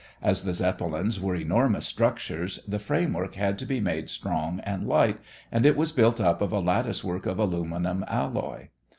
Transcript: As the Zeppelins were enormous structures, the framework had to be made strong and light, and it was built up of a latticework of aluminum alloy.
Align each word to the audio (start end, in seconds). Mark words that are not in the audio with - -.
As 0.23 0.45
the 0.45 0.53
Zeppelins 0.55 1.19
were 1.19 1.35
enormous 1.35 1.85
structures, 1.85 2.59
the 2.67 2.79
framework 2.79 3.35
had 3.35 3.59
to 3.59 3.67
be 3.67 3.79
made 3.79 4.09
strong 4.09 4.59
and 4.61 4.87
light, 4.87 5.19
and 5.51 5.63
it 5.63 5.77
was 5.77 5.91
built 5.91 6.19
up 6.19 6.41
of 6.41 6.51
a 6.51 6.59
latticework 6.59 7.27
of 7.27 7.37
aluminum 7.37 8.03
alloy. 8.07 8.69